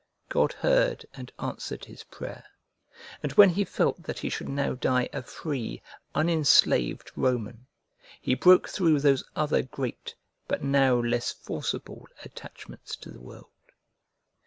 God 0.29 0.53
heard 0.53 1.05
and 1.13 1.31
answered 1.37 1.85
his 1.85 2.05
prayer; 2.05 2.43
and 3.21 3.33
when 3.33 3.49
he 3.51 3.63
felt 3.63 4.01
that 4.01 4.17
he 4.17 4.29
should 4.31 4.49
now 4.49 4.73
die 4.73 5.07
a 5.13 5.21
free, 5.21 5.83
un 6.15 6.27
enslaved, 6.27 7.11
Roman, 7.15 7.67
he 8.19 8.33
broke 8.33 8.67
through 8.67 8.99
those 9.01 9.23
other 9.35 9.61
great, 9.61 10.15
but 10.47 10.63
now 10.63 10.95
less 10.95 11.31
forcible, 11.31 12.07
attachments 12.23 12.95
to 12.95 13.11
the 13.11 13.21
world. 13.21 13.73